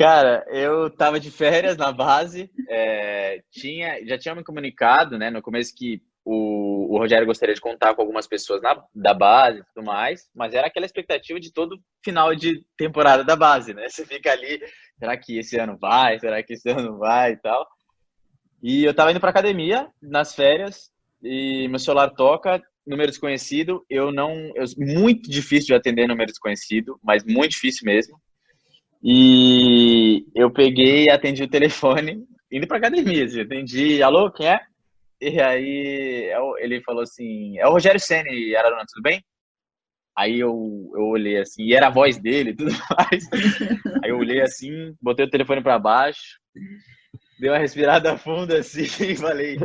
[0.00, 5.42] Cara, eu tava de férias na base, é, tinha, já tinha me comunicado, né, no
[5.42, 9.64] começo que o, o Rogério gostaria de contar com algumas pessoas na, da base e
[9.74, 13.90] tudo mais, mas era aquela expectativa de todo final de temporada da base, né?
[13.90, 14.62] Você fica ali,
[14.98, 16.18] será que esse ano vai?
[16.18, 17.68] Será que esse ano vai e tal?
[18.62, 20.90] E eu tava indo pra academia nas férias
[21.22, 23.84] e meu celular toca, número desconhecido.
[23.90, 24.32] Eu não.
[24.54, 28.18] Eu, muito difícil de atender número desconhecido, mas muito difícil mesmo.
[29.02, 33.24] E eu peguei atendi o telefone indo pra academia.
[33.24, 34.60] Assim, atendi, alô, quem é?
[35.20, 39.22] E aí é ele falou assim: é o Rogério Senni, Araruna, tudo bem?
[40.16, 43.28] Aí eu, eu olhei assim, e era a voz dele tudo mais.
[44.02, 46.38] Aí eu olhei assim, botei o telefone para baixo,
[47.38, 49.56] dei uma respirada funda assim e falei: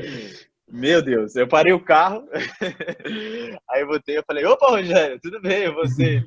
[0.70, 2.28] Meu Deus, eu parei o carro.
[3.70, 5.74] Aí eu botei, eu falei: Opa, Rogério, tudo bem?
[5.74, 6.24] Você?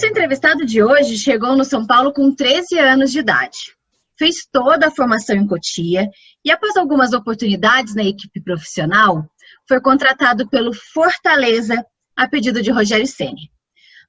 [0.00, 3.76] Nosso entrevistado de hoje chegou no São Paulo com 13 anos de idade.
[4.18, 6.08] Fez toda a formação em Cotia
[6.42, 9.28] e, após algumas oportunidades na equipe profissional,
[9.68, 11.84] foi contratado pelo Fortaleza
[12.16, 13.50] a pedido de Rogério Ceni.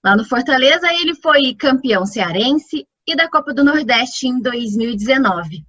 [0.01, 5.65] Lá no Fortaleza, ele foi campeão cearense e da Copa do Nordeste em 2019.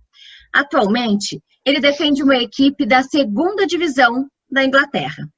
[0.55, 5.29] Atualmente, ele defende uma equipe da segunda divisão da Inglaterra.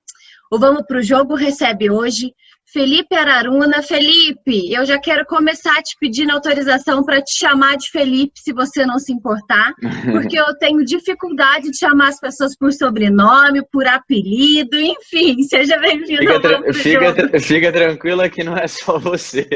[0.52, 2.34] O Vamos para o Jogo recebe hoje
[2.74, 3.80] Felipe Araruna.
[3.82, 8.84] Felipe, eu já quero começar te pedindo autorização para te chamar de Felipe, se você
[8.84, 9.72] não se importar,
[10.10, 15.40] porque eu tenho dificuldade de chamar as pessoas por sobrenome, por apelido, enfim.
[15.44, 19.46] Seja bem-vindo fica, tra fica, fica tranquila que não é só você.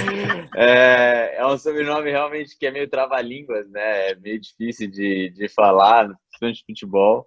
[0.56, 4.12] é, é, um sobrenome realmente que é meio trava-línguas, né?
[4.12, 7.26] É meio difícil de, de falar, principalmente de futebol.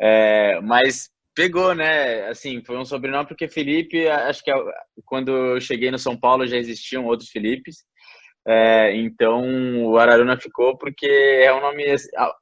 [0.00, 2.26] É, mas pegou, né?
[2.28, 4.50] Assim, foi um sobrenome porque Felipe, acho que
[5.04, 7.84] quando eu cheguei no São Paulo já existiam outros Filipes.
[8.48, 11.84] É, então o Araruna ficou porque é um nome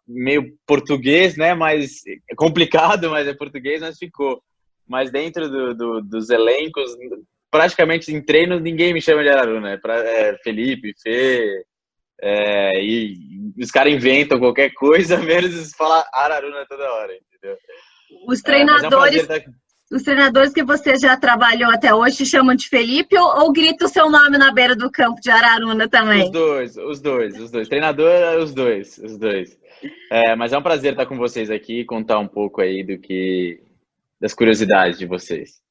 [0.07, 1.55] meio português, né?
[1.55, 4.41] Mas é complicado, mas é português, mas ficou.
[4.87, 6.93] Mas dentro do, do, dos elencos,
[7.51, 9.73] praticamente em treino, ninguém me chama de Araruna.
[9.73, 11.65] É, é Felipe, Fê,
[12.21, 17.13] é, e os caras inventam qualquer coisa, menos falar Araruna toda hora?
[18.27, 19.65] Os treinadores, é, é um
[19.95, 23.85] os treinadores que você já trabalhou até hoje te chamam de Felipe ou, ou grita
[23.85, 26.25] o seu nome na beira do campo de Araruna também?
[26.25, 27.69] Os dois, os dois, os dois.
[27.69, 29.59] Treinador, os dois, os dois.
[30.11, 32.99] É, mas é um prazer estar com vocês aqui e contar um pouco aí do
[32.99, 33.61] que
[34.21, 35.63] das curiosidades de vocês.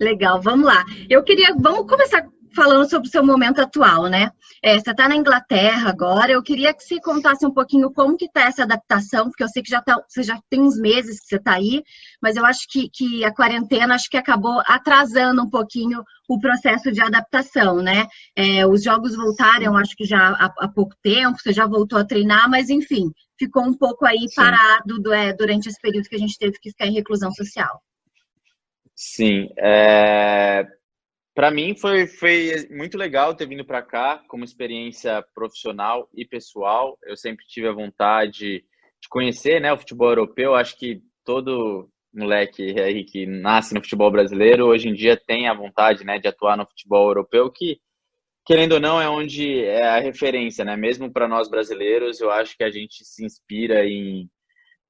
[0.00, 0.84] Legal, vamos lá.
[1.08, 4.30] Eu queria, vamos começar falando sobre o seu momento atual, né?
[4.62, 8.24] É, você está na Inglaterra agora, eu queria que você contasse um pouquinho como que
[8.24, 11.26] está essa adaptação, porque eu sei que já tá, você já tem uns meses que
[11.26, 11.82] você está aí,
[12.20, 16.90] mas eu acho que, que a quarentena acho que acabou atrasando um pouquinho o processo
[16.90, 18.06] de adaptação, né?
[18.36, 22.04] É, os jogos voltaram, acho que já há, há, pouco tempo, você já voltou a
[22.04, 24.34] treinar, mas enfim, ficou um pouco aí Sim.
[24.34, 27.80] parado do, é, durante esse período que a gente teve que ficar em reclusão social.
[28.94, 30.66] Sim, é,
[31.38, 36.98] para mim foi, foi muito legal ter vindo para cá como experiência profissional e pessoal.
[37.04, 38.64] Eu sempre tive a vontade
[39.00, 40.56] de conhecer né, o futebol europeu.
[40.56, 45.54] Acho que todo moleque aí que nasce no futebol brasileiro hoje em dia tem a
[45.54, 47.78] vontade né, de atuar no futebol europeu, que
[48.44, 50.76] querendo ou não é onde é a referência, né?
[50.76, 54.28] Mesmo para nós brasileiros, eu acho que a gente se inspira em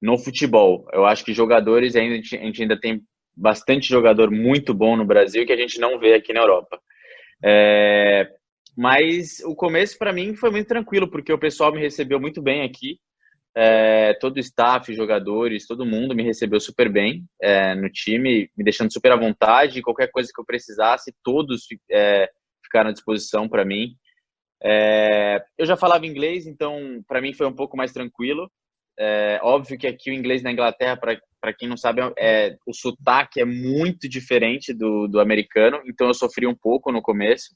[0.01, 0.87] no futebol.
[0.93, 3.03] Eu acho que jogadores ainda a gente ainda tem
[3.39, 6.79] bastante jogador muito bom no Brasil que a gente não vê aqui na Europa.
[7.43, 8.29] É,
[8.77, 12.63] mas o começo para mim foi muito tranquilo, porque o pessoal me recebeu muito bem
[12.63, 12.99] aqui.
[13.55, 18.63] É, todo o staff, jogadores, todo mundo me recebeu super bem é, no time, me
[18.63, 19.81] deixando super à vontade.
[19.81, 22.29] Qualquer coisa que eu precisasse, todos é,
[22.63, 23.95] ficaram à disposição para mim.
[24.61, 28.51] É, eu já falava inglês, então para mim foi um pouco mais tranquilo.
[29.01, 33.39] É, óbvio que aqui o inglês na Inglaterra, para quem não sabe, é, o sotaque
[33.39, 37.53] é muito diferente do, do americano, então eu sofri um pouco no começo.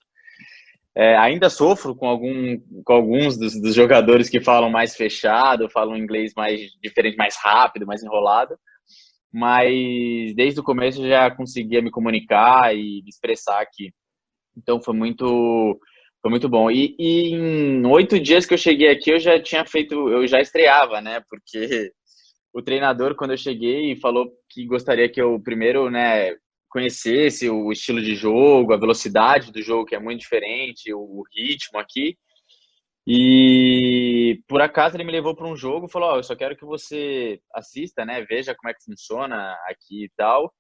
[0.95, 5.97] É, ainda sofro com, algum, com alguns dos, dos, jogadores que falam mais fechado, falam
[5.97, 8.55] inglês mais diferente, mais rápido, mais enrolado.
[9.31, 13.91] Mas desde o começo já conseguia me comunicar e me expressar aqui.
[14.55, 15.79] Então foi muito
[16.23, 16.71] foi muito bom.
[16.71, 20.39] E, e, em oito dias que eu cheguei aqui, eu já tinha feito, eu já
[20.39, 21.21] estreava, né?
[21.29, 21.91] Porque
[22.53, 26.33] o treinador, quando eu cheguei, falou que gostaria que eu primeiro, né,
[26.69, 31.79] conhecesse o estilo de jogo, a velocidade do jogo, que é muito diferente, o ritmo
[31.79, 32.17] aqui.
[33.05, 36.65] E por acaso ele me levou para um jogo, falou: oh, eu só quero que
[36.65, 40.53] você assista, né, veja como é que funciona aqui e tal.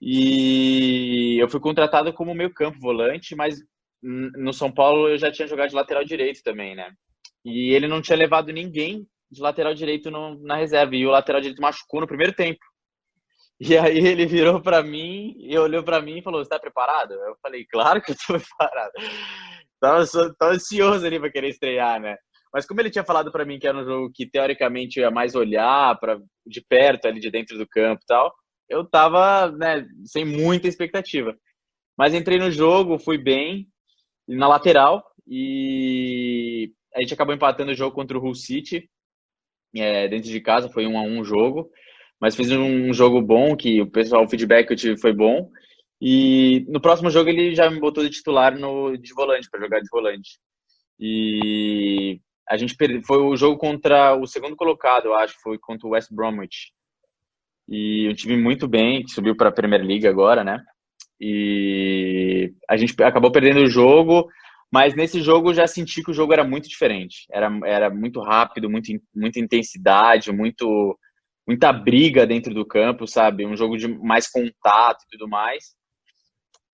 [0.00, 3.60] E eu fui contratado como meio campo volante, mas
[4.02, 6.92] no São Paulo eu já tinha jogado de lateral direito também, né?
[7.44, 10.94] E ele não tinha levado ninguém de lateral direito no, na reserva.
[10.94, 12.60] E o lateral direito machucou no primeiro tempo.
[13.60, 17.12] E aí ele virou para mim e olhou para mim e falou: "Você tá preparado?"
[17.12, 18.92] Eu falei: "Claro que eu tô preparado".
[19.80, 20.04] Tava,
[20.38, 22.16] tava ansioso ali para querer estrear, né?
[22.52, 25.34] Mas como ele tinha falado para mim que era um jogo que teoricamente ia mais
[25.34, 28.32] olhar para de perto ali de dentro do campo e tal,
[28.68, 31.34] eu tava, né, sem muita expectativa.
[31.96, 33.68] Mas entrei no jogo, fui bem
[34.26, 38.88] na lateral e a gente acabou empatando o jogo contra o Hull City
[39.74, 41.70] é, dentro de casa, foi um a um jogo
[42.22, 45.50] mas fiz um jogo bom, que o pessoal, o feedback que eu tive foi bom.
[46.00, 49.80] E no próximo jogo ele já me botou de titular no, de volante, para jogar
[49.80, 50.38] de volante.
[51.00, 55.84] E a gente perdeu, foi o jogo contra o segundo colocado, eu acho, foi contra
[55.88, 56.72] o West Bromwich.
[57.68, 60.64] E um time muito bem, que subiu para a Premier League agora, né?
[61.24, 64.28] E a gente acabou perdendo o jogo,
[64.72, 67.26] mas nesse jogo eu já senti que o jogo era muito diferente.
[67.30, 70.98] Era, era muito rápido, muito, muita intensidade, muito
[71.46, 73.46] muita briga dentro do campo, sabe?
[73.46, 75.76] Um jogo de mais contato e tudo mais.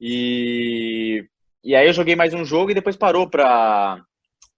[0.00, 1.26] E,
[1.62, 4.02] e aí eu joguei mais um jogo e depois parou para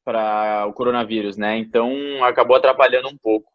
[0.05, 1.59] para o coronavírus, né?
[1.59, 3.51] Então acabou atrapalhando um pouco.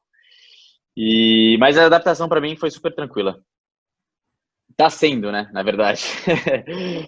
[0.98, 3.40] E mas a adaptação para mim foi super tranquila.
[4.78, 5.50] Tá sendo, né?
[5.54, 6.04] Na verdade.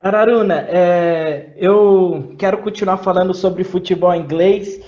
[0.00, 4.80] Araruna, é, eu quero continuar falando sobre futebol inglês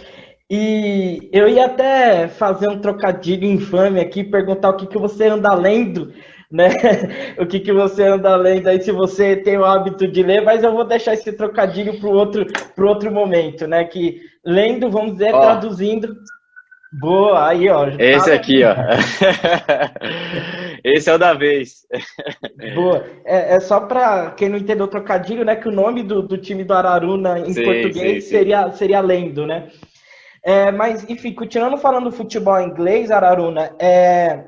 [0.50, 5.52] e eu ia até fazer um trocadilho infame aqui, perguntar o que, que você anda
[5.54, 6.14] lendo,
[6.50, 6.68] né?
[7.38, 10.62] o que, que você anda lendo aí, se você tem o hábito de ler, mas
[10.62, 13.84] eu vou deixar esse trocadilho para o outro, pro outro momento, né?
[13.84, 15.40] Que lendo, vamos dizer, ó.
[15.40, 16.16] traduzindo.
[16.92, 17.86] Boa, aí, ó.
[17.98, 18.34] Esse tá...
[18.34, 18.74] aqui, ó.
[20.84, 21.86] Esse é o da vez.
[22.74, 23.04] Boa.
[23.24, 25.56] É, é só para quem não entendeu o trocadilho, né?
[25.56, 28.76] Que o nome do, do time do Araruna em sim, português sim, seria, sim.
[28.76, 29.70] seria Lendo, né?
[30.44, 34.44] É, mas, enfim, continuando falando do futebol inglês, Araruna, é,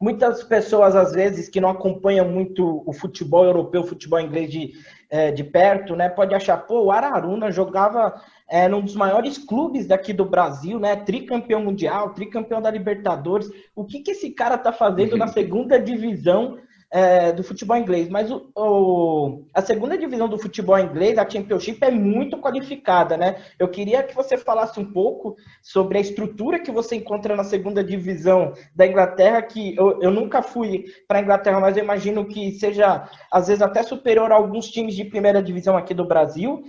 [0.00, 4.72] muitas pessoas, às vezes, que não acompanham muito o futebol europeu, o futebol inglês de,
[5.08, 8.14] é, de perto, né, pode achar, pô, o Araruna jogava
[8.52, 13.82] é, num dos maiores clubes daqui do Brasil, né, tricampeão mundial, tricampeão da Libertadores, o
[13.82, 16.58] que, que esse cara tá fazendo na segunda divisão
[16.90, 21.82] é, do futebol inglês, mas o, o, a segunda divisão do futebol inglês, a Championship,
[21.82, 23.36] é muito qualificada, né?
[23.58, 27.82] Eu queria que você falasse um pouco sobre a estrutura que você encontra na segunda
[27.82, 32.52] divisão da Inglaterra, que eu, eu nunca fui para a Inglaterra, mas eu imagino que
[32.52, 36.62] seja, às vezes, até superior a alguns times de primeira divisão aqui do Brasil.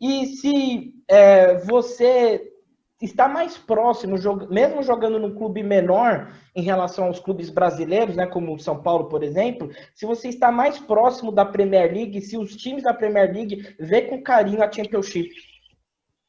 [0.00, 2.52] E se é, você
[3.00, 4.16] está mais próximo,
[4.50, 9.08] mesmo jogando num clube menor em relação aos clubes brasileiros, né, como o São Paulo,
[9.08, 13.32] por exemplo, se você está mais próximo da Premier League, se os times da Premier
[13.32, 15.30] League vê com carinho a Championship.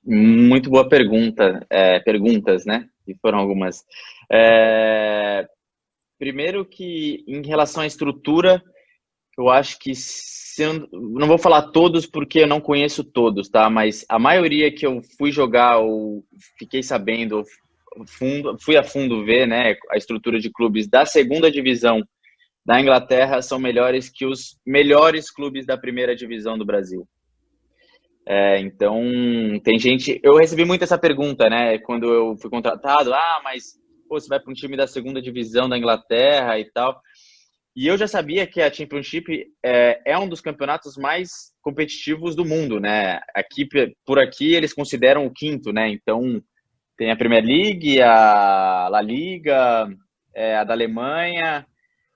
[0.03, 2.87] Muito boa pergunta, é, perguntas, né?
[3.07, 3.83] E foram algumas.
[4.31, 5.47] É,
[6.17, 8.61] primeiro que em relação à estrutura,
[9.39, 13.69] eu acho que sendo, não vou falar todos porque eu não conheço todos, tá?
[13.69, 16.23] Mas a maioria que eu fui jogar ou
[16.57, 17.43] fiquei sabendo,
[18.05, 22.03] fundo, fui a fundo ver, né, a estrutura de clubes da segunda divisão
[22.65, 27.07] da Inglaterra são melhores que os melhores clubes da primeira divisão do Brasil.
[28.27, 29.01] É, então,
[29.63, 30.19] tem gente.
[30.21, 31.79] Eu recebi muito essa pergunta, né?
[31.79, 35.67] Quando eu fui contratado, ah, mas pô, você vai para um time da segunda divisão
[35.67, 37.01] da Inglaterra e tal.
[37.79, 42.43] E eu já sabia que a Championship é, é, um dos campeonatos mais competitivos do
[42.43, 43.21] mundo, né?
[43.33, 43.65] Aqui,
[44.05, 45.87] por aqui eles consideram o quinto, né?
[45.89, 46.43] Então
[46.97, 49.87] tem a Premier League, a La Liga,
[50.35, 51.65] é, a da Alemanha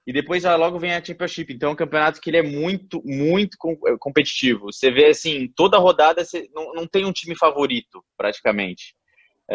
[0.05, 1.53] e depois já logo vem a Championship.
[1.53, 3.57] Então é um campeonato que ele é muito, muito
[4.01, 4.65] competitivo.
[4.69, 8.97] Você vê assim, toda rodada você não, não tem um time favorito praticamente.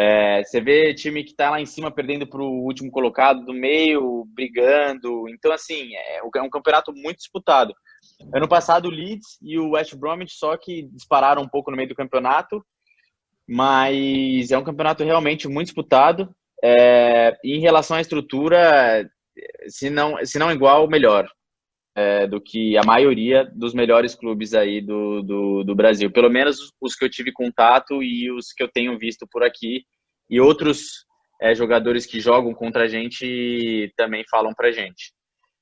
[0.00, 3.52] É, você vê time que está lá em cima perdendo para o último colocado do
[3.52, 5.28] meio, brigando.
[5.28, 7.74] Então, assim, é, é um campeonato muito disputado.
[8.32, 11.88] Ano passado, o Leeds e o West Bromwich só que dispararam um pouco no meio
[11.88, 12.64] do campeonato,
[13.48, 16.32] mas é um campeonato realmente muito disputado.
[16.62, 19.04] É, em relação à estrutura,
[19.66, 21.28] se não, se não igual, melhor
[21.98, 26.12] é, do que a maioria dos melhores clubes aí do, do, do, Brasil.
[26.12, 29.82] Pelo menos os que eu tive contato e os que eu tenho visto por aqui.
[30.30, 31.04] E outros
[31.42, 35.12] é, jogadores que jogam contra a gente também falam pra gente.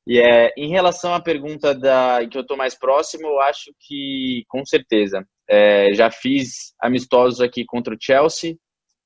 [0.07, 4.45] E é, em relação à pergunta da que eu estou mais próximo, eu acho que
[4.47, 5.27] com certeza.
[5.49, 8.57] É, já fiz amistosos aqui contra o Chelsea,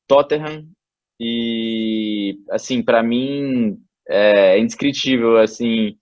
[0.08, 0.64] Tottenham
[1.20, 3.76] e assim para mim
[4.08, 5.94] é indescritível assim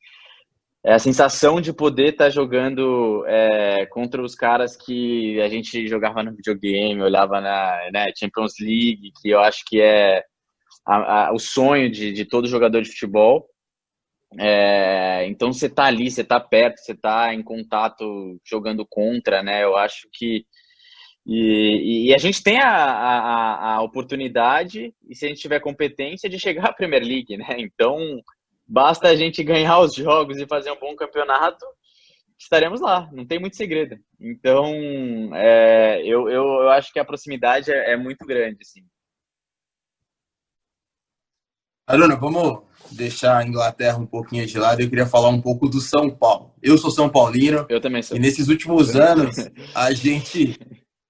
[0.85, 5.87] é a sensação de poder estar tá jogando é, contra os caras que a gente
[5.88, 10.23] jogava no videogame, olhava na né, Champions League, que eu acho que é
[10.87, 13.49] a, a, o sonho de, de todo jogador de futebol.
[14.38, 19.64] É, então você tá ali, você tá perto, você tá em contato jogando contra, né?
[19.64, 20.44] Eu acho que
[21.30, 26.26] e, e, a gente tem a, a, a, oportunidade, e se a gente tiver competência,
[26.26, 27.56] de chegar à Premier League, né?
[27.58, 27.99] Então,
[28.68, 31.64] basta a gente ganhar os jogos e fazer um bom campeonato,
[32.38, 33.96] estaremos lá, não tem muito segredo.
[34.20, 34.70] Então,
[35.34, 38.84] é, eu, eu, eu, acho que a proximidade é, é muito grande, sim.
[41.87, 44.82] Aruna, vamos deixar a Inglaterra um pouquinho de lado.
[44.82, 46.52] Eu queria falar um pouco do São Paulo.
[46.62, 47.64] Eu sou São Paulino.
[47.70, 48.14] Eu também sou.
[48.14, 49.37] E nesses últimos anos,
[49.75, 50.58] a gente,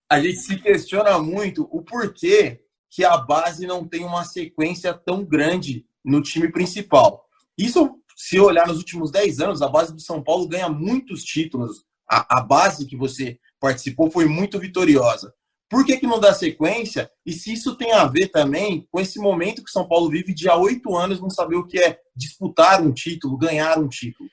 [0.09, 5.25] a gente se questiona muito o porquê que a base não tem uma sequência tão
[5.25, 7.28] grande no time principal.
[7.59, 11.85] Isso, se olhar nos últimos 10 anos, a base do São Paulo ganha muitos títulos.
[12.09, 15.33] A, a base que você participou foi muito vitoriosa.
[15.69, 17.11] Por que, que não dá sequência?
[17.27, 20.49] E se isso tem a ver também com esse momento que São Paulo vive de
[20.49, 24.31] há oito anos não saber o que é disputar um título, ganhar um título?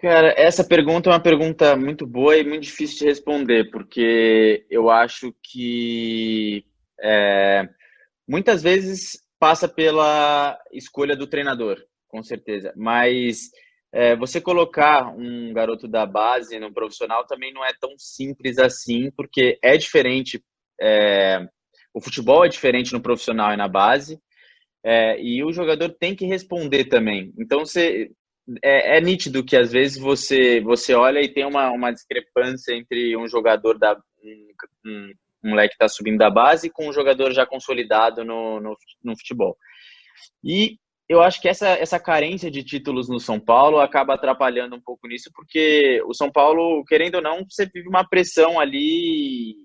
[0.00, 4.90] Cara, essa pergunta é uma pergunta muito boa e muito difícil de responder, porque eu
[4.90, 6.64] acho que
[7.00, 7.68] é,
[8.28, 11.78] muitas vezes passa pela escolha do treinador,
[12.08, 12.72] com certeza.
[12.76, 13.50] Mas
[13.92, 19.10] é, você colocar um garoto da base no profissional também não é tão simples assim,
[19.12, 20.42] porque é diferente.
[20.80, 21.46] É,
[21.94, 24.20] o futebol é diferente no profissional e na base,
[24.84, 27.32] é, e o jogador tem que responder também.
[27.38, 28.10] Então, você,
[28.62, 33.16] é, é, nítido que às vezes você, você olha e tem uma, uma discrepância entre
[33.16, 33.98] um jogador da.
[34.22, 34.48] Um,
[34.86, 35.12] um,
[35.44, 39.16] um moleque que está subindo da base com um jogador já consolidado no, no, no
[39.16, 39.56] futebol.
[40.42, 40.76] E
[41.08, 45.08] eu acho que essa, essa carência de títulos no São Paulo acaba atrapalhando um pouco
[45.08, 49.56] nisso, porque o São Paulo, querendo ou não, você vive uma pressão ali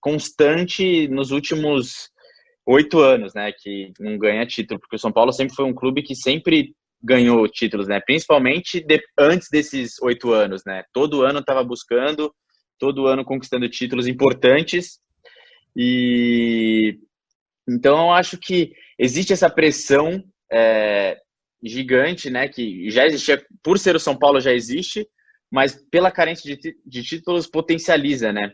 [0.00, 2.10] constante nos últimos
[2.66, 6.02] oito anos, né, que não ganha título, porque o São Paulo sempre foi um clube
[6.02, 11.62] que sempre ganhou títulos, né, principalmente de, antes desses oito anos, né, todo ano estava
[11.62, 12.34] buscando,
[12.78, 14.98] todo ano conquistando títulos importantes,
[15.76, 16.98] e
[17.68, 21.20] então eu acho que existe essa pressão é,
[21.62, 22.48] gigante, né?
[22.48, 25.08] Que já existia, por ser o São Paulo já existe,
[25.50, 28.52] mas pela carência de, de títulos potencializa, né?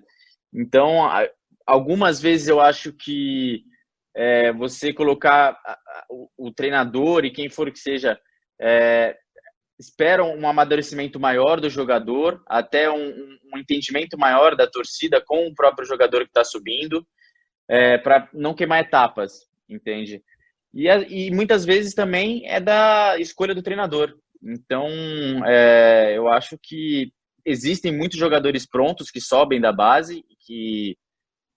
[0.52, 1.09] Então,
[1.66, 3.62] algumas vezes eu acho que
[4.14, 5.56] é, você colocar
[6.09, 8.18] o, o, treinador e quem for que seja
[8.61, 9.16] é,
[9.78, 15.54] esperam um amadurecimento maior do jogador, até um, um, entendimento maior da torcida com o
[15.54, 17.06] próprio jogador que está subindo,
[17.68, 19.32] é, para não queimar etapas,
[19.68, 20.23] entende?
[20.72, 24.14] E, e muitas vezes também é da escolha do treinador.
[24.42, 24.88] Então,
[25.46, 27.12] é, eu acho que
[27.44, 30.96] existem muitos jogadores prontos que sobem da base, que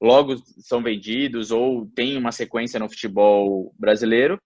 [0.01, 4.39] logo são vendidos ou têm uma sequência no futebol brasileiro.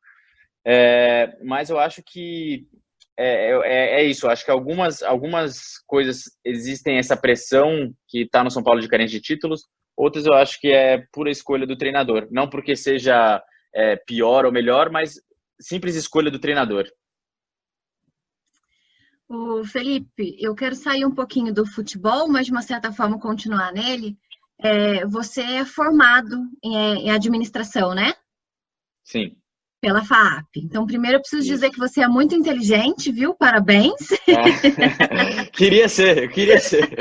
[0.66, 2.68] É, mas eu acho que
[3.18, 4.26] é, é, é, isso.
[4.28, 8.88] Eu acho que algumas, algumas coisas existem essa pressão que está no São Paulo de
[8.88, 9.64] carência de títulos,
[9.96, 12.28] outras eu acho que é pura escolha do treinador.
[12.30, 13.42] Não porque seja
[13.74, 15.20] é, pior ou melhor, mas
[15.60, 16.88] simples escolha do treinador.
[19.30, 23.74] O Felipe, eu quero sair um pouquinho do futebol, mas de uma certa forma continuar
[23.74, 24.18] nele.
[24.60, 28.14] É, você é formado em, em administração, né?
[29.04, 29.38] Sim
[29.80, 30.58] pela FAP.
[30.58, 31.52] Então, primeiro eu preciso Isso.
[31.52, 33.34] dizer que você é muito inteligente, viu?
[33.34, 34.12] Parabéns.
[34.28, 35.46] É.
[35.54, 36.98] queria ser, eu queria ser.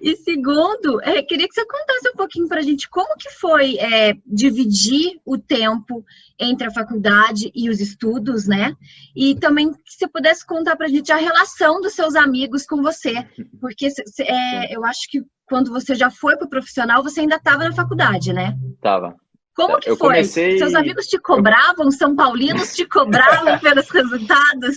[0.00, 3.76] e segundo, é, queria que você contasse um pouquinho para a gente como que foi
[3.78, 6.04] é, dividir o tempo
[6.38, 8.74] entre a faculdade e os estudos, né?
[9.14, 12.82] E também que você pudesse contar para a gente a relação dos seus amigos com
[12.82, 13.26] você,
[13.60, 13.88] porque
[14.20, 17.72] é, eu acho que quando você já foi para o profissional, você ainda estava na
[17.72, 18.56] faculdade, né?
[18.80, 19.16] Tava.
[19.58, 20.08] Como que eu foi?
[20.10, 20.56] Comecei...
[20.56, 21.90] Seus amigos te cobravam?
[21.90, 24.76] São Paulinos te cobravam pelos resultados?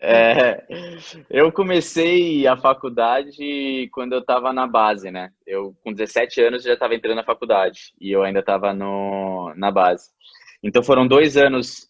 [0.00, 0.66] É,
[1.30, 5.30] eu comecei a faculdade quando eu estava na base, né?
[5.46, 10.10] Eu, com 17 anos, já estava entrando na faculdade e eu ainda estava na base.
[10.64, 11.86] Então foram dois anos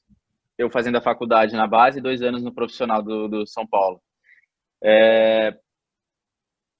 [0.58, 4.02] eu fazendo a faculdade na base e dois anos no profissional do, do São Paulo.
[4.84, 5.56] É,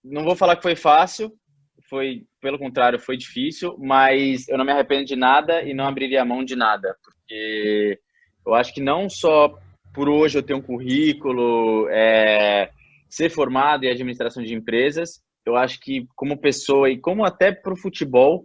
[0.05, 1.33] não vou falar que foi fácil,
[1.89, 6.23] foi, pelo contrário, foi difícil, mas eu não me arrependo de nada e não abriria
[6.23, 7.99] a mão de nada, porque
[8.47, 9.59] eu acho que não só
[9.95, 12.71] por hoje eu ter um currículo, é,
[13.09, 17.73] ser formado em administração de empresas, eu acho que como pessoa e como até para
[17.73, 18.45] o futebol,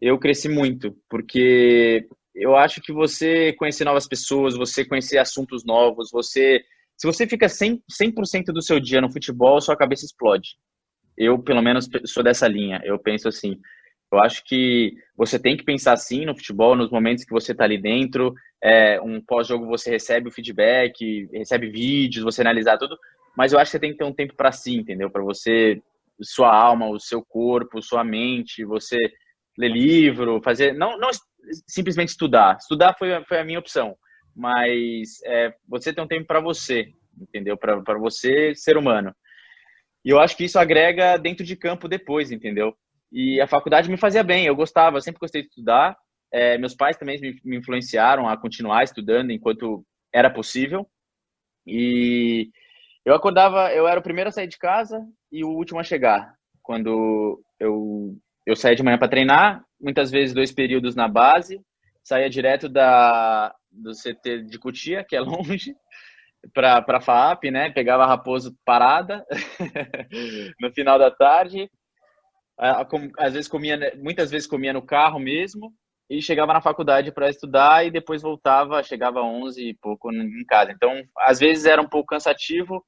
[0.00, 6.10] eu cresci muito, porque eu acho que você conhecer novas pessoas, você conhecer assuntos novos,
[6.12, 6.62] você
[6.96, 10.50] Se você fica 100%, 100 do seu dia no futebol, sua cabeça explode.
[11.16, 12.80] Eu, pelo menos, sou dessa linha.
[12.84, 13.60] Eu penso assim,
[14.12, 17.64] eu acho que você tem que pensar assim no futebol, nos momentos que você está
[17.64, 18.34] ali dentro.
[18.62, 22.96] É, um pós-jogo você recebe o feedback, recebe vídeos, você analisar tudo.
[23.36, 25.10] Mas eu acho que você tem que ter um tempo para si, entendeu?
[25.10, 25.82] Para você,
[26.22, 28.98] sua alma, o seu corpo, sua mente, você
[29.58, 30.72] ler livro, fazer.
[30.72, 31.10] Não, não
[31.66, 32.56] simplesmente estudar.
[32.58, 33.96] Estudar foi, foi a minha opção.
[34.34, 37.56] Mas é, você tem um tempo para você, entendeu?
[37.56, 39.14] Para você, ser humano.
[40.04, 42.76] E eu acho que isso agrega dentro de campo depois, entendeu?
[43.10, 45.96] E a faculdade me fazia bem, eu gostava, eu sempre gostei de estudar.
[46.32, 50.86] É, meus pais também me, me influenciaram a continuar estudando enquanto era possível.
[51.66, 52.50] E
[53.04, 56.34] eu acordava, eu era o primeiro a sair de casa e o último a chegar.
[56.62, 61.60] Quando eu, eu saía de manhã para treinar, muitas vezes dois períodos na base,
[62.02, 65.74] saía direto da, do CT de Cutia, que é longe,
[66.52, 67.70] para a FAP, né?
[67.70, 69.24] Pegava a Raposo parada
[70.60, 71.70] no final da tarde,
[73.18, 75.72] às vezes comia, muitas vezes comia no carro mesmo
[76.08, 80.44] e chegava na faculdade para estudar e depois voltava, chegava às 11 e pouco em
[80.44, 80.70] casa.
[80.70, 82.84] Então, às vezes era um pouco cansativo,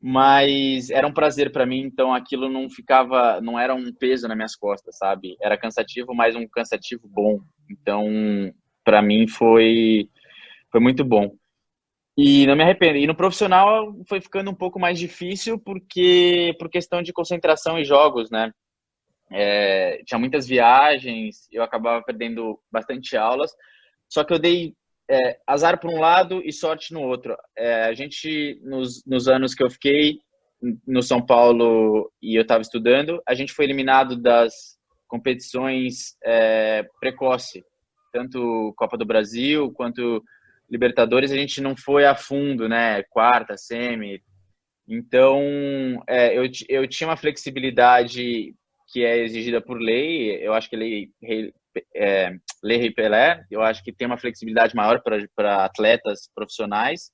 [0.00, 4.36] mas era um prazer para mim, então aquilo não ficava, não era um peso nas
[4.36, 5.36] minhas costas, sabe?
[5.42, 7.40] Era cansativo, mas um cansativo bom.
[7.70, 8.06] Então,
[8.84, 10.08] para mim foi
[10.70, 11.34] foi muito bom.
[12.16, 12.96] E não me arrependo.
[12.96, 17.84] E no profissional foi ficando um pouco mais difícil porque por questão de concentração e
[17.84, 18.52] jogos, né?
[19.30, 23.50] É, tinha muitas viagens, eu acabava perdendo bastante aulas,
[24.08, 24.74] só que eu dei
[25.10, 27.36] é, azar por um lado e sorte no outro.
[27.56, 30.20] É, a gente, nos, nos anos que eu fiquei
[30.86, 37.64] no São Paulo e eu estava estudando, a gente foi eliminado das competições é, precoce,
[38.12, 40.22] tanto Copa do Brasil quanto
[40.70, 43.02] Libertadores, a gente não foi a fundo, né?
[43.04, 44.22] Quarta, semi.
[44.88, 45.40] Então,
[46.08, 48.54] é, eu, eu tinha uma flexibilidade
[48.92, 51.10] que é exigida por lei, eu acho que lei,
[51.94, 57.10] é, lei Repelé, eu acho que tem uma flexibilidade maior para atletas profissionais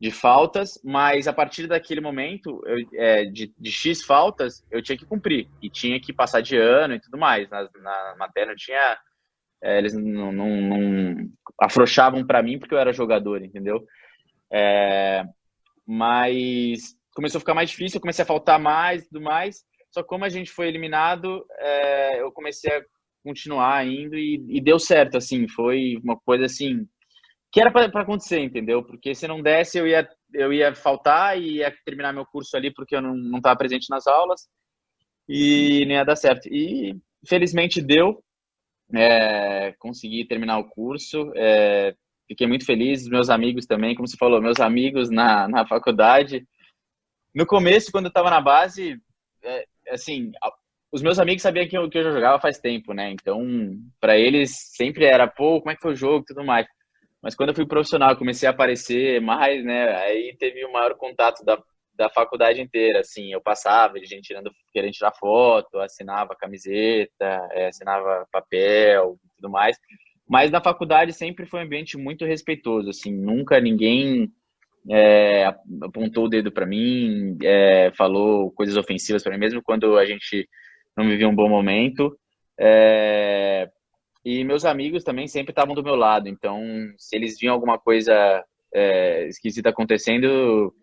[0.00, 4.96] de faltas, mas a partir daquele momento, eu, é, de, de, X faltas, eu tinha
[4.96, 7.50] que cumprir, e tinha que passar de ano e tudo mais.
[7.50, 8.96] Na, na matéria tinha.
[9.62, 13.84] É, eles não, não, não afrouxavam para mim porque eu era jogador, entendeu?
[14.52, 15.24] É,
[15.86, 19.64] mas começou a ficar mais difícil, eu comecei a faltar mais e tudo mais.
[19.90, 22.82] Só que como a gente foi eliminado, é, eu comecei a
[23.24, 26.86] continuar indo e, e, deu certo, assim, foi uma coisa assim
[27.50, 28.84] que era para acontecer, entendeu?
[28.84, 32.72] Porque se não desse, eu ia eu ia faltar e ia terminar meu curso ali
[32.72, 34.46] porque eu não não estava presente nas aulas
[35.28, 36.46] e nem ia dar certo.
[36.48, 36.94] E
[37.26, 38.22] felizmente deu,
[38.94, 41.94] é, consegui terminar o curso, é,
[42.26, 46.46] fiquei muito feliz, meus amigos também, como você falou, meus amigos na, na faculdade.
[47.34, 49.00] No começo, quando eu estava na base,
[49.42, 50.32] é, assim,
[50.90, 53.10] os meus amigos sabiam que eu, que eu já jogava faz tempo, né?
[53.10, 53.44] Então,
[54.00, 56.66] para eles sempre era, pô, como é que foi o jogo e tudo mais.
[57.22, 59.94] Mas quando eu fui profissional, comecei a aparecer mais, né?
[59.96, 61.62] Aí teve o maior contato da,
[61.98, 63.32] da faculdade inteira, assim.
[63.32, 69.76] Eu passava, gente tirando, querendo tirar foto, assinava camiseta, é, assinava papel tudo mais.
[70.28, 73.12] Mas na faculdade sempre foi um ambiente muito respeitoso, assim.
[73.12, 74.30] Nunca ninguém
[74.88, 75.46] é,
[75.82, 80.48] apontou o dedo para mim, é, falou coisas ofensivas para mim, mesmo quando a gente
[80.96, 82.16] não vivia um bom momento.
[82.58, 83.68] É,
[84.24, 86.60] e meus amigos também sempre estavam do meu lado, então
[86.96, 90.74] se eles viam alguma coisa é, esquisita acontecendo,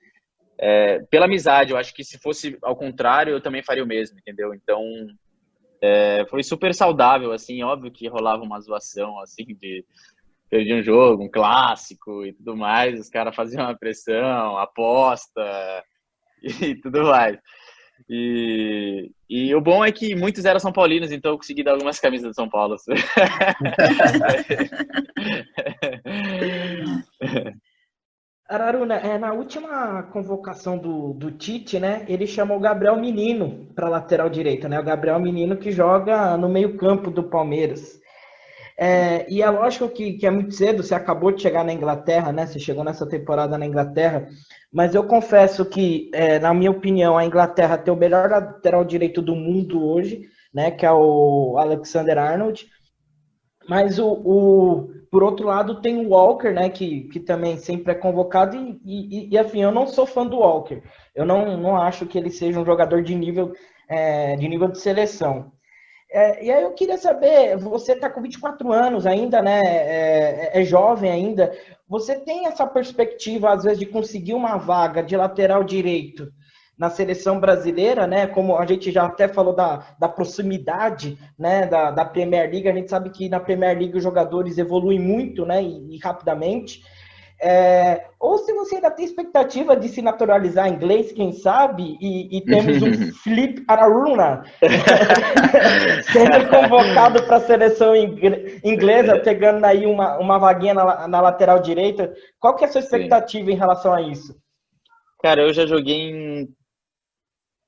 [0.58, 4.18] é, pela amizade, eu acho que se fosse ao contrário, eu também faria o mesmo,
[4.18, 4.54] entendeu?
[4.54, 4.82] Então
[5.82, 9.86] é, foi super saudável, assim, óbvio que rolava uma zoação, assim, de
[10.50, 15.84] perdi um jogo, um clássico e tudo mais, os caras faziam uma pressão, aposta
[16.42, 17.38] e tudo mais.
[18.10, 22.00] E, e o bom é que muitos eram São Paulinos, então eu consegui dar algumas
[22.00, 22.76] camisas de São Paulo.
[28.48, 33.90] Araruna, é, na última convocação do, do Tite, né, ele chamou o Gabriel Menino para
[33.90, 34.80] lateral direita, né?
[34.80, 38.00] O Gabriel Menino que joga no meio-campo do Palmeiras.
[38.78, 42.32] É, e é lógico que, que, é muito cedo, você acabou de chegar na Inglaterra,
[42.32, 42.46] né?
[42.46, 44.28] Você chegou nessa temporada na Inglaterra,
[44.72, 49.24] mas eu confesso que, é, na minha opinião, a Inglaterra tem o melhor lateral direito
[49.24, 50.70] do mundo hoje, né?
[50.70, 52.68] Que é o Alexander Arnold.
[53.68, 56.70] Mas o, o por outro lado tem o Walker, né?
[56.70, 60.38] Que, que também sempre é convocado e, e, e assim, eu não sou fã do
[60.38, 60.82] Walker.
[61.14, 63.54] Eu não, não acho que ele seja um jogador de nível
[63.88, 65.52] é, de nível de seleção.
[66.12, 69.62] É, e aí eu queria saber, você está com 24 anos ainda, né?
[69.64, 71.52] É, é, jovem ainda.
[71.88, 76.32] Você tem essa perspectiva, às vezes, de conseguir uma vaga de lateral direito
[76.78, 78.28] na seleção brasileira, né?
[78.28, 81.66] Como a gente já até falou da, da proximidade né?
[81.68, 85.46] Da, da Premier League, a gente sabe que na Premier League os jogadores evoluem muito
[85.46, 85.64] né?
[85.64, 86.82] e, e rapidamente.
[87.42, 92.38] É, ou se você ainda tem expectativa de se naturalizar em inglês, quem sabe, e,
[92.38, 94.44] e temos um Felipe Araruna
[96.12, 102.14] sendo convocado para a seleção inglesa, pegando aí uma, uma vaguinha na, na lateral direita.
[102.40, 103.54] Qual que é a sua expectativa Sim.
[103.54, 104.34] em relação a isso?
[105.22, 106.48] Cara, eu já joguei em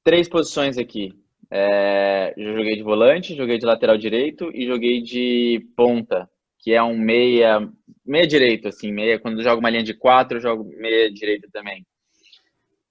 [0.07, 1.13] três posições aqui.
[1.51, 6.97] É, joguei de volante, joguei de lateral direito e joguei de ponta que é um
[6.97, 7.67] meia,
[8.05, 11.49] meia direito, assim, meia, quando eu jogo uma linha de quatro, eu jogo meia direita
[11.51, 11.85] também.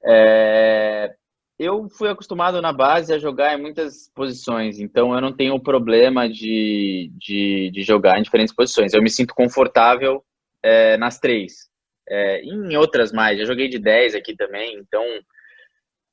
[0.05, 1.11] É,
[1.59, 6.29] eu fui acostumado na base a jogar em muitas posições, então eu não tenho problema
[6.29, 8.93] de, de, de jogar em diferentes posições.
[8.93, 10.23] Eu me sinto confortável
[10.63, 11.71] é, nas três.
[12.07, 15.03] É, em outras mais, já joguei de 10 aqui também, então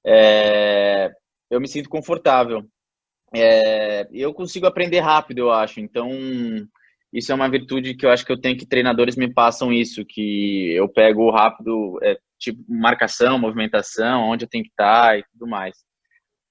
[0.05, 1.11] é,
[1.49, 2.63] eu me sinto confortável.
[3.35, 5.79] É, eu consigo aprender rápido, eu acho.
[5.79, 6.09] Então,
[7.11, 10.05] isso é uma virtude que eu acho que eu tenho que treinadores me passam isso,
[10.05, 15.47] que eu pego rápido, é, tipo, marcação, movimentação, onde eu tenho que estar e tudo
[15.47, 15.75] mais.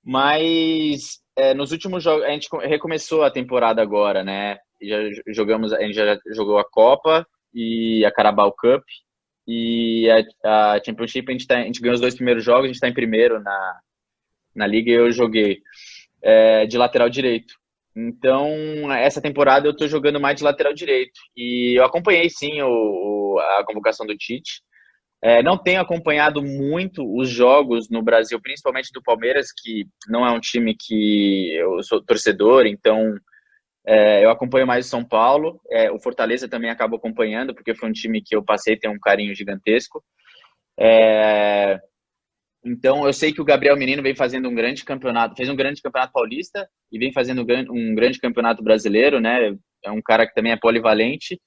[0.05, 4.59] Mas é, nos últimos jogos, a gente recomeçou a temporada agora, né?
[4.81, 8.83] Já jogamos, a gente já jogou a Copa e a Carabao Cup
[9.46, 10.09] e
[10.44, 12.76] a, a Championship a gente, tá, a gente ganhou os dois primeiros jogos, a gente
[12.76, 13.81] está em primeiro na,
[14.55, 15.61] na liga e eu joguei
[16.22, 17.55] é, de lateral direito.
[17.94, 21.18] Então, essa temporada eu estou jogando mais de lateral direito.
[21.37, 24.62] E eu acompanhei sim o, o a convocação do Tite.
[25.20, 30.33] É, não tenho acompanhado muito os jogos no Brasil, principalmente do Palmeiras, que não é
[30.33, 33.14] um time que eu sou torcedor, então
[33.87, 35.61] é, eu acompanho mais o São Paulo.
[35.71, 38.88] É, o Fortaleza também acabo acompanhando, porque foi um time que eu passei a ter
[38.88, 40.03] um carinho gigantesco.
[40.79, 41.81] É,
[42.64, 45.83] então, eu sei que o Gabriel Menino vem fazendo um grande campeonato, fez um grande
[45.83, 49.57] campeonato paulista e vem fazendo um grande campeonato brasileiro, né?
[49.85, 51.40] É um cara que também é polivalente.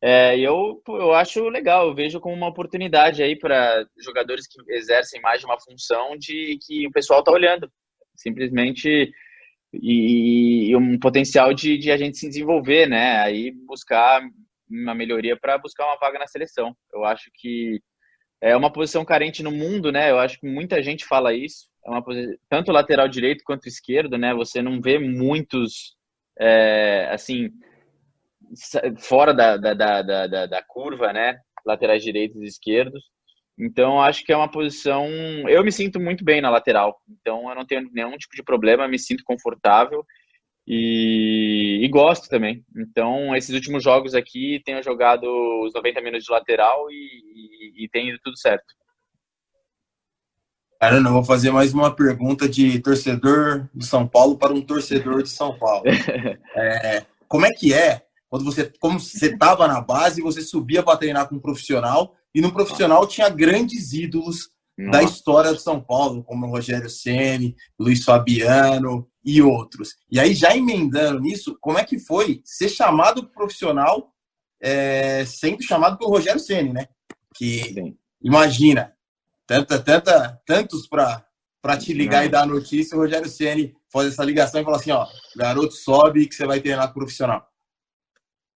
[0.00, 5.20] É, eu, eu acho legal, eu vejo como uma oportunidade aí para jogadores que exercem
[5.20, 7.68] mais de uma função de que o pessoal está olhando.
[8.14, 9.12] Simplesmente
[9.72, 13.20] e, e, um potencial de, de a gente se desenvolver, né?
[13.20, 14.22] Aí buscar
[14.68, 16.76] uma melhoria para buscar uma vaga na seleção.
[16.92, 17.80] Eu acho que
[18.40, 20.10] é uma posição carente no mundo, né?
[20.10, 21.68] Eu acho que muita gente fala isso.
[21.86, 24.34] É uma posição, tanto lateral direito quanto esquerdo, né?
[24.34, 25.96] Você não vê muitos,
[26.38, 27.50] é, assim,
[28.98, 31.38] fora da, da, da, da, da curva, né?
[31.64, 33.02] Laterais direitos e esquerdos.
[33.58, 35.06] Então, acho que é uma posição.
[35.48, 37.00] Eu me sinto muito bem na lateral.
[37.08, 40.04] Então, eu não tenho nenhum tipo de problema, me sinto confortável
[40.66, 42.64] e, e, gosto também.
[42.76, 45.24] Então, esses últimos jogos aqui, tenho jogado
[45.64, 48.74] os 90 minutos de lateral e, e, e tem ido tudo certo.
[50.80, 55.22] Cara, eu vou fazer mais uma pergunta de torcedor de São Paulo para um torcedor
[55.22, 55.84] de São Paulo.
[56.54, 60.96] É, como é que é quando você, como você estava na base, você subia para
[60.96, 64.90] treinar com um profissional e no profissional tinha grandes ídolos nossa.
[64.90, 69.96] da história de São Paulo, como Rogério Ceni, Luiz Fabiano e outros.
[70.10, 74.12] E aí, já emendando nisso, como é que foi ser chamado profissional
[74.60, 76.86] é, sendo chamado pelo Rogério Ceni, né?
[77.34, 77.96] Que Sim.
[78.22, 78.92] imagina,
[79.46, 81.26] tanta, tanta, tantos para
[81.62, 82.26] para te ligar Não.
[82.26, 85.72] e dar a notícia, o Rogério Ceni faz essa ligação e fala assim, ó, garoto
[85.72, 87.46] sobe que você vai treinar profissional.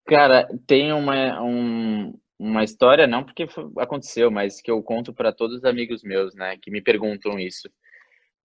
[0.08, 5.58] Cara, tem uma, um, uma história, não porque aconteceu, mas que eu conto para todos
[5.58, 7.70] os amigos meus, né, que me perguntam isso.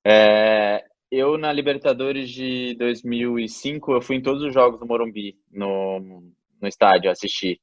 [0.07, 6.23] É, eu, na Libertadores de 2005, eu fui em todos os jogos do Morumbi, no,
[6.61, 7.61] no estádio, assistir.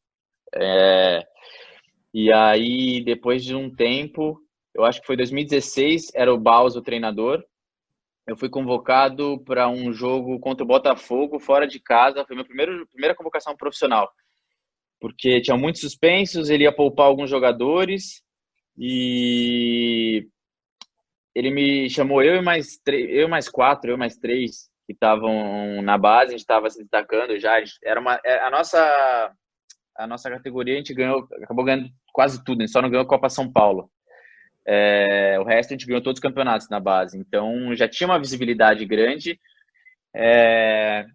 [0.54, 1.24] É,
[2.14, 4.42] e aí, depois de um tempo,
[4.74, 7.44] eu acho que foi 2016, era o Baus o treinador,
[8.28, 12.86] eu fui convocado para um jogo contra o Botafogo, fora de casa, foi minha primeira,
[12.88, 14.12] primeira convocação profissional
[15.00, 18.22] porque tinha muitos suspensos, ele ia poupar alguns jogadores
[18.78, 20.28] e
[21.34, 25.82] ele me chamou eu e mais três, eu mais quatro, eu mais três que estavam
[25.82, 29.34] na base, a gente estava se destacando já, era uma é, a nossa
[29.98, 33.30] a nossa categoria a gente ganhou, acabou ganhando quase tudo, só não ganhou a Copa
[33.30, 33.90] São Paulo.
[34.68, 38.20] É, o resto a gente ganhou todos os campeonatos na base, então já tinha uma
[38.20, 39.40] visibilidade grande.
[40.14, 41.06] É,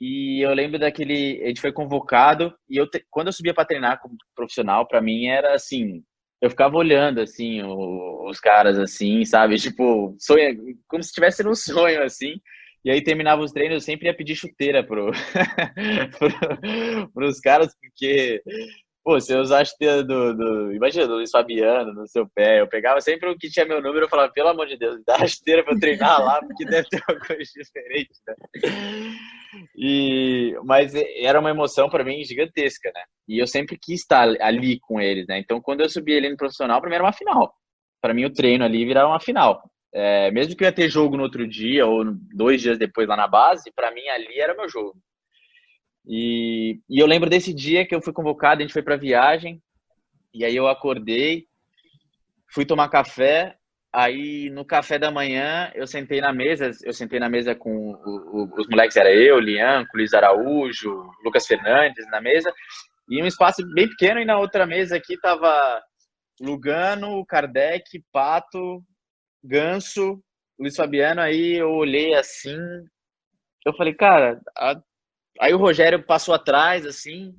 [0.00, 1.42] e eu lembro daquele.
[1.44, 5.26] A gente foi convocado e eu, quando eu subia para treinar como profissional, para mim
[5.26, 6.02] era assim.
[6.40, 9.56] Eu ficava olhando, assim, os caras, assim, sabe?
[9.56, 12.34] Tipo, sonho, como se estivesse um sonho, assim.
[12.84, 15.10] E aí terminava os treinos, eu sempre ia pedir chuteira pro,
[16.18, 18.42] pro, pros caras, porque,
[19.04, 22.60] pô, se eu usar a chuteira do, do, imagina, do Luiz Fabiano no seu pé,
[22.60, 25.16] eu pegava sempre o que tinha meu número, eu falava, pelo amor de Deus, dá
[25.16, 28.34] a chuteira pra eu treinar lá, porque deve ter uma coisa diferente, né?
[29.76, 33.02] E, mas era uma emoção para mim gigantesca, né?
[33.28, 35.38] E eu sempre quis estar ali com eles, né?
[35.38, 37.54] Então, quando eu subi ali no profissional, era uma final.
[38.00, 39.62] Para mim, o treino ali virava uma final.
[39.94, 43.16] É, mesmo que eu ia ter jogo no outro dia ou dois dias depois lá
[43.16, 44.96] na base, para mim ali era meu jogo.
[46.06, 49.62] E, e, eu lembro desse dia que eu fui convocado, a gente foi para viagem,
[50.32, 51.46] e aí eu acordei,
[52.52, 53.56] fui tomar café,
[53.92, 58.42] aí no café da manhã eu sentei na mesa, eu sentei na mesa com o,
[58.42, 62.52] o, os moleques, era eu, Lian, Luiz Araújo, Lucas Fernandes na mesa,
[63.08, 65.82] e um espaço bem pequeno, e na outra mesa aqui tava
[66.40, 68.82] Lugano, Kardec, Pato,
[69.42, 70.22] Ganso,
[70.58, 72.58] Luiz Fabiano, aí eu olhei assim,
[73.64, 74.80] eu falei, cara, a...
[75.40, 77.34] aí o Rogério passou atrás, assim,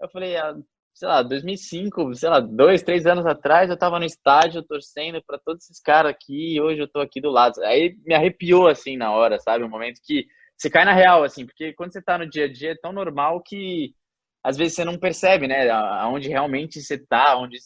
[0.00, 0.54] eu falei, ah,
[0.94, 5.38] sei lá, 2005, sei lá, dois, três anos atrás, eu tava no estádio torcendo para
[5.38, 7.62] todos esses caras aqui, e hoje eu tô aqui do lado.
[7.62, 9.64] Aí me arrepiou, assim, na hora, sabe?
[9.64, 10.26] Um momento que
[10.56, 12.92] você cai na real, assim, porque quando você tá no dia a dia é tão
[12.92, 13.94] normal que
[14.42, 17.58] às vezes você não percebe, né, aonde realmente você tá, onde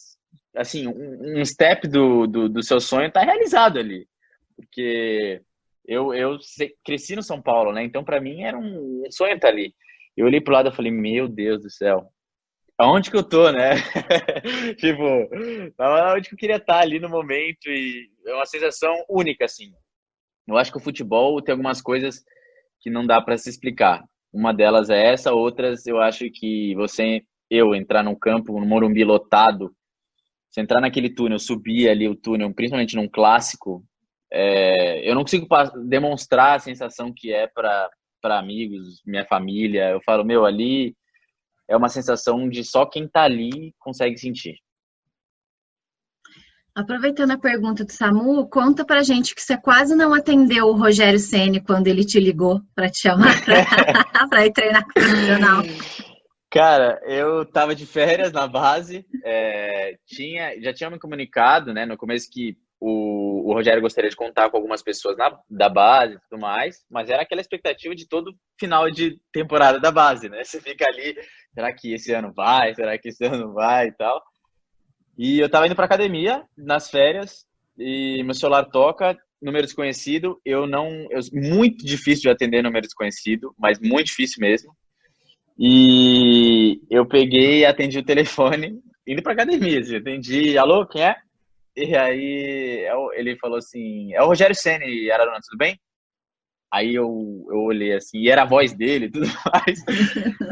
[0.55, 4.07] assim, um, um step do, do, do, seu sonho está realizado ali.
[4.55, 5.41] Porque
[5.85, 6.37] eu, eu
[6.85, 7.83] cresci no São Paulo, né?
[7.83, 9.73] Então, para mim, era um, sonho estar ali.
[10.15, 12.07] Eu olhei pro lado e falei, meu Deus do céu,
[12.77, 13.75] aonde que eu tô, né?
[14.77, 15.03] tipo,
[16.13, 19.71] onde que eu queria estar ali no momento e é uma sensação única, assim.
[20.47, 22.23] Eu acho que o futebol tem algumas coisas
[22.79, 24.03] que não dá para se explicar.
[24.31, 29.03] Uma delas é essa, outras eu acho que você, eu, entrar num campo, no Morumbi
[29.03, 29.73] lotado,
[30.49, 33.83] se entrar naquele túnel, subir ali o túnel, principalmente num clássico,
[34.35, 35.47] é, eu não consigo
[35.85, 37.89] demonstrar a sensação que é para
[38.23, 39.91] amigos, minha família.
[39.91, 40.95] Eu falo, meu, ali
[41.69, 44.55] é uma sensação de só quem tá ali consegue sentir.
[46.75, 51.19] Aproveitando a pergunta do Samu, conta pra gente que você quase não atendeu o Rogério
[51.19, 53.35] Ceni quando ele te ligou para te chamar
[54.27, 55.61] para ir treinar com o profissional.
[56.49, 61.95] Cara, eu tava de férias na base, é, tinha, já tinha me comunicado, né, no
[61.95, 66.19] começo que o, o Rogério gostaria de contar com algumas pessoas na, da base e
[66.29, 70.43] tudo mais, mas era aquela expectativa de todo final de temporada da base, né?
[70.45, 71.15] Você fica ali,
[71.53, 72.73] será que esse ano vai?
[72.73, 74.23] Será que esse ano vai e tal?
[75.17, 77.45] E eu tava indo pra academia nas férias
[77.77, 83.53] e meu celular toca, número desconhecido, eu não, eu, muito difícil de atender número desconhecido,
[83.59, 84.73] mas muito difícil mesmo.
[85.59, 89.79] E eu peguei atendi o telefone indo pra academia.
[89.79, 91.15] Assim, atendi, alô, quem é?
[91.75, 95.79] E aí é ele falou assim: é o Rogério Senni, Araruna, tudo bem?
[96.71, 99.83] Aí eu, eu olhei assim, e era a voz dele tudo mais.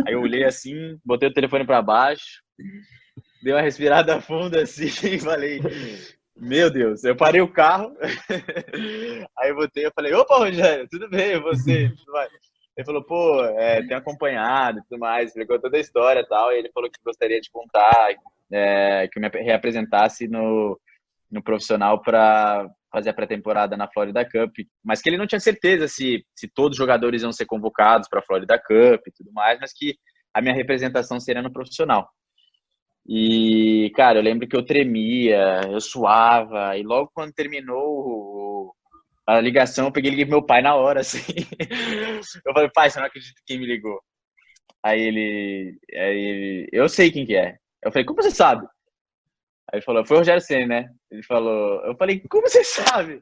[0.06, 2.42] Aí eu olhei assim, botei o telefone para baixo,
[3.44, 5.60] dei uma respirada funda assim e falei:
[6.36, 7.96] Meu Deus, eu parei o carro.
[9.38, 11.40] Aí eu botei, eu falei: Opa, Rogério, tudo bem?
[11.42, 11.90] Você?
[11.90, 12.32] Tudo mais?
[12.76, 16.52] Ele falou, pô, é, tem acompanhado e tudo mais, explicou toda a história e tal,
[16.52, 18.16] e ele falou que gostaria de contar,
[18.50, 20.80] é, que me reapresentasse no,
[21.32, 25.88] no profissional para fazer a pré-temporada na Florida Cup, mas que ele não tinha certeza
[25.88, 29.60] se, se todos os jogadores iam ser convocados para a Florida Cup e tudo mais,
[29.60, 29.96] mas que
[30.34, 32.10] a minha representação seria no profissional.
[33.08, 38.76] E, cara, eu lembro que eu tremia, eu suava, e logo quando terminou
[39.26, 41.22] a ligação, eu peguei e liguei pro meu pai na hora, assim.
[42.46, 44.02] Eu falei, pai, você não acredita quem me ligou.
[44.84, 47.58] Aí ele, aí ele, eu sei quem que é.
[47.84, 48.67] Eu falei, como você sabe?
[49.72, 50.90] Aí ele falou, foi o Rogério Senna, né?
[51.10, 53.22] Ele falou, eu falei, como você sabe?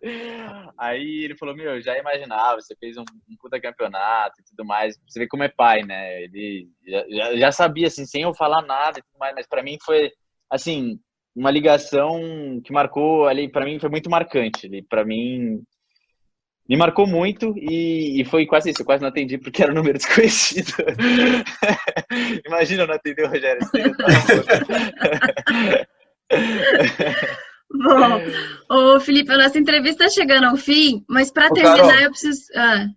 [0.80, 4.66] Aí ele falou, meu, eu já imaginava, você fez um, um puta campeonato e tudo
[4.66, 4.98] mais.
[5.08, 6.24] Você vê como é pai, né?
[6.24, 9.78] Ele já, já sabia, assim, sem eu falar nada e tudo mais, mas pra mim
[9.86, 10.12] foi,
[10.50, 11.00] assim,
[11.36, 14.66] uma ligação que marcou ali, para mim foi muito marcante.
[14.66, 15.62] Ali, para mim
[16.68, 19.76] me marcou muito e, e, foi quase isso, eu quase não atendi porque era um
[19.76, 20.74] número desconhecido.
[22.46, 23.62] Imagina eu não atender o Rogério.
[27.72, 28.22] Bom,
[28.96, 32.42] ô Felipe, a nossa entrevista está chegando ao fim, mas para terminar Carol, eu preciso.
[32.56, 32.88] Ah.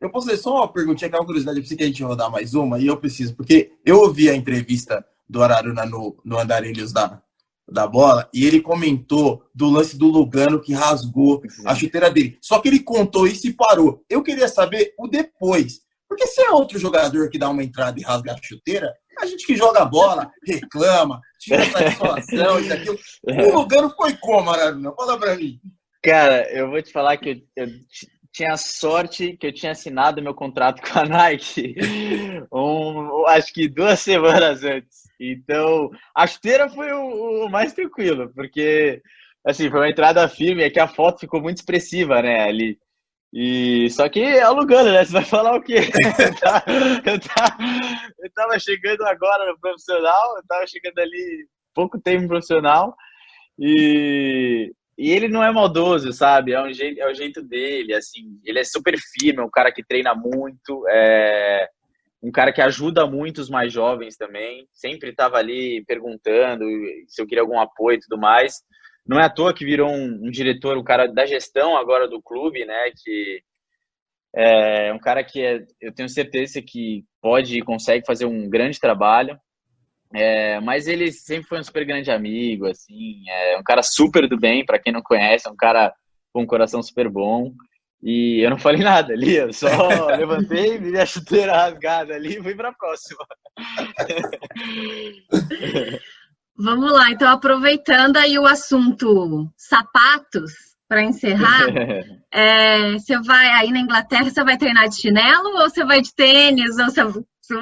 [0.00, 2.02] Eu posso fazer só uma perguntinha, que é uma curiosidade, eu preciso que a gente
[2.02, 6.38] rodar mais uma, e eu preciso, porque eu ouvi a entrevista do Araruna no, no
[6.38, 7.20] Andarilhos da,
[7.70, 12.38] da bola e ele comentou do lance do Lugano que rasgou a chuteira dele.
[12.40, 14.02] Só que ele contou isso e parou.
[14.08, 15.80] Eu queria saber o depois.
[16.08, 19.44] Porque se é outro jogador que dá uma entrada e rasga a chuteira, a gente
[19.44, 22.88] que joga bola, reclama, tira satisfação, isso aqui.
[23.26, 24.92] O Lugano foi como, Araruna?
[24.92, 25.60] Fala pra mim.
[26.02, 27.68] Cara, eu vou te falar que eu, eu
[28.32, 31.74] tinha sorte que eu tinha assinado meu contrato com a Nike,
[32.52, 35.08] um, acho que duas semanas antes.
[35.20, 39.02] Então, a chuteira foi o, o, mais tranquilo, porque
[39.44, 42.78] assim, foi uma entrada firme, é que a foto ficou muito expressiva, né, ali.
[43.32, 45.04] E só que alugando, né?
[45.04, 45.76] Você vai falar o quê?
[47.04, 47.56] eu, tava,
[48.20, 52.96] eu tava chegando agora no profissional, eu tava chegando ali pouco tempo profissional
[53.58, 56.52] e, e ele não é maldoso, sabe?
[56.52, 58.40] É, um jeito, é o jeito dele, assim.
[58.44, 61.68] Ele é super firme, é um cara que treina muito, é
[62.22, 64.66] um cara que ajuda muito os mais jovens também.
[64.72, 66.64] Sempre estava ali perguntando
[67.06, 68.62] se eu queria algum apoio e tudo mais.
[69.08, 72.20] Não é à toa que virou um, um diretor, um cara da gestão agora do
[72.20, 72.90] clube, né?
[73.02, 73.42] Que
[74.36, 78.78] é um cara que é, eu tenho certeza que pode e consegue fazer um grande
[78.78, 79.38] trabalho.
[80.14, 84.38] É, mas ele sempre foi um super grande amigo, assim, é um cara super do
[84.38, 85.92] bem, para quem não conhece, é um cara
[86.32, 87.52] com um coração super bom.
[88.02, 89.68] E eu não falei nada ali, eu só
[90.16, 93.26] levantei, vi a chuteira rasgada ali e fui para a próxima.
[96.58, 100.52] Vamos lá, então aproveitando aí o assunto sapatos,
[100.88, 101.66] para encerrar,
[102.32, 106.14] é, você vai aí na Inglaterra, você vai treinar de chinelo ou você vai de
[106.14, 107.04] tênis ou você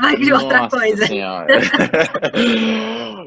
[0.00, 1.04] vai de outra coisa.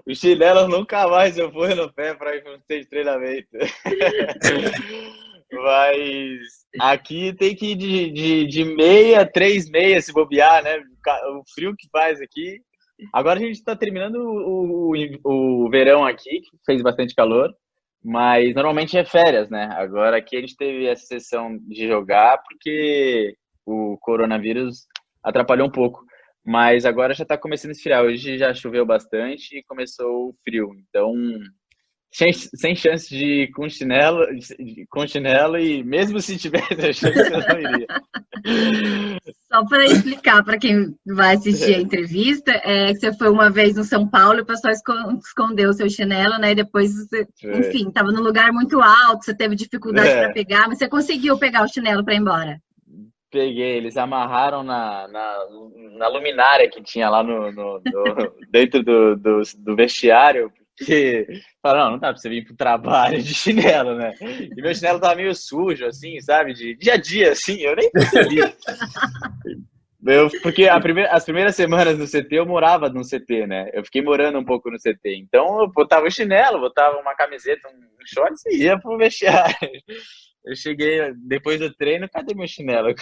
[0.05, 3.49] o chinelo nunca mais eu fui no pé para ir para de treinamento.
[5.51, 6.39] Mas
[6.79, 10.77] aqui tem que ir de, de, de meia, três meias se bobear, né?
[10.77, 12.61] O frio que faz aqui.
[13.13, 17.53] Agora a gente está terminando o, o, o verão aqui, que fez bastante calor.
[18.03, 19.69] Mas normalmente é férias, né?
[19.73, 23.35] Agora aqui a gente teve essa sessão de jogar porque
[23.65, 24.87] o coronavírus
[25.23, 26.05] atrapalhou um pouco.
[26.45, 28.03] Mas agora já está começando a esfriar.
[28.03, 30.71] Hoje já choveu bastante e começou o frio.
[30.87, 31.13] Então,
[32.11, 34.25] sem, sem chance de ir com chinelo,
[34.89, 37.87] com chinelo e mesmo se tivesse a chance, eu não iria.
[39.51, 43.75] Só para explicar para quem vai assistir a entrevista, é que você foi uma vez
[43.75, 46.51] no São Paulo e o pessoal escondeu o seu chinelo, né?
[46.51, 50.23] E depois, você, enfim, estava num lugar muito alto, você teve dificuldade é.
[50.23, 52.59] para pegar, mas você conseguiu pegar o chinelo para ir embora.
[53.31, 55.37] Peguei, eles amarraram na, na,
[55.97, 61.27] na luminária que tinha lá no, no, no dentro do, do, do, vestiário, porque
[61.61, 64.13] falaram, não, não dá pra você vir pro trabalho de chinelo, né?
[64.21, 66.53] E meu chinelo tava meio sujo, assim, sabe?
[66.53, 68.39] De dia a dia, assim, eu nem percebi.
[70.07, 73.69] Eu, porque primeira, as primeiras semanas no CT eu morava no CT, né?
[73.73, 75.17] Eu fiquei morando um pouco no CT.
[75.17, 79.55] Então eu botava o chinelo, botava uma camiseta, um shorts e ia pro vestiário.
[80.45, 82.95] Eu cheguei depois do treino, cadê meu chinelo?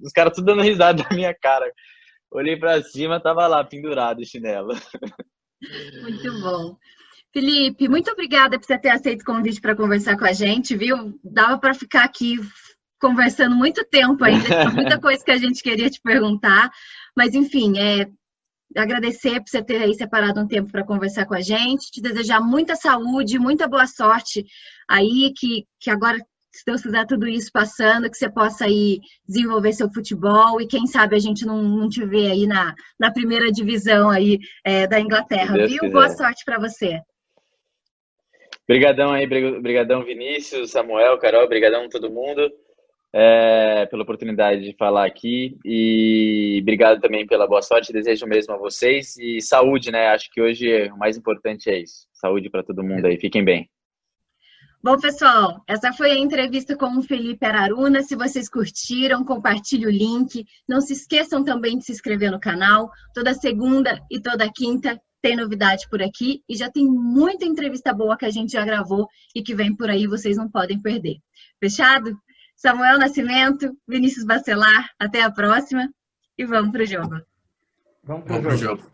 [0.00, 1.68] Os caras tudo dando risada da minha cara.
[2.30, 4.74] Olhei para cima, tava lá pendurado o chinelo.
[6.02, 6.76] Muito bom.
[7.34, 11.18] Felipe, muito obrigada por você ter aceito o convite para conversar com a gente, viu?
[11.24, 12.38] Dava para ficar aqui
[13.00, 16.70] conversando muito tempo ainda, muita coisa que a gente queria te perguntar,
[17.16, 18.08] mas enfim, é
[18.76, 22.40] agradecer por você ter aí separado um tempo para conversar com a gente, te desejar
[22.40, 24.46] muita saúde, muita boa sorte
[24.88, 26.18] aí, que, que agora
[26.52, 30.86] se Deus quiser tudo isso passando, que você possa aí desenvolver seu futebol e quem
[30.86, 35.00] sabe a gente não, não te vê aí na, na primeira divisão aí é, da
[35.00, 35.80] Inglaterra, viu?
[35.80, 35.90] Quiser.
[35.90, 37.02] Boa sorte para você.
[38.68, 42.50] Obrigadão aí, obrigadão Vinícius, Samuel, Carol, obrigadão todo mundo
[43.16, 48.58] é, pela oportunidade de falar aqui e obrigado também pela boa sorte, desejo mesmo a
[48.58, 50.08] vocês e saúde, né?
[50.08, 53.70] Acho que hoje o mais importante é isso, saúde para todo mundo aí, fiquem bem.
[54.82, 58.02] Bom, pessoal, essa foi a entrevista com o Felipe Araruna.
[58.02, 60.44] Se vocês curtiram, compartilhe o link.
[60.68, 62.90] Não se esqueçam também de se inscrever no canal.
[63.14, 68.14] Toda segunda e toda quinta tem novidade por aqui e já tem muita entrevista boa
[68.14, 71.16] que a gente já gravou e que vem por aí, vocês não podem perder.
[71.58, 72.14] Fechado?
[72.54, 75.88] Samuel Nascimento, Vinícius Bacelar, até a próxima
[76.36, 77.22] e vamos pro jogo.
[78.02, 78.82] Vamos pro vamos jogo.
[78.82, 78.92] jogo.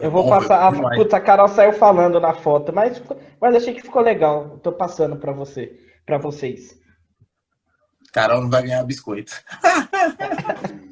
[0.00, 0.68] Eu vou passar.
[0.68, 3.02] A, puta, a Carol saiu falando na foto, mas,
[3.38, 4.58] mas achei que ficou legal.
[4.60, 6.80] Tô passando para você, para vocês.
[8.10, 9.34] Carol não vai ganhar biscoito.